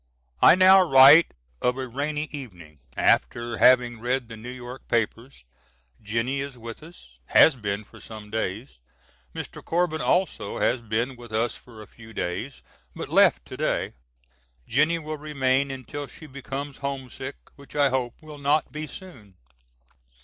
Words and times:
I 0.41 0.55
now 0.55 0.81
write 0.81 1.27
of 1.61 1.77
a 1.77 1.87
rainy 1.87 2.23
evening, 2.31 2.79
after 2.97 3.57
having 3.59 3.99
read 3.99 4.29
the 4.29 4.35
New 4.35 4.49
York 4.49 4.87
papers. 4.87 5.45
Jennie 6.01 6.39
is 6.39 6.57
with 6.57 6.81
us, 6.81 7.19
has 7.25 7.55
been 7.55 7.83
for 7.83 8.01
some 8.01 8.31
days. 8.31 8.79
Mr. 9.35 9.63
Corbin 9.63 10.01
also 10.01 10.57
has 10.57 10.81
been 10.81 11.15
with 11.15 11.31
us 11.31 11.53
for 11.53 11.83
a 11.83 11.87
few 11.87 12.13
days 12.13 12.63
but 12.95 13.09
left 13.09 13.45
to 13.45 13.57
day. 13.57 13.93
Jennie 14.67 14.97
will 14.97 15.17
remain 15.17 15.69
until 15.69 16.07
she 16.07 16.25
becomes 16.25 16.77
homesick 16.77 17.35
which 17.55 17.75
I 17.75 17.89
hope 17.89 18.15
will 18.23 18.39
not 18.39 18.71
be 18.71 18.87
soon. 18.87 19.35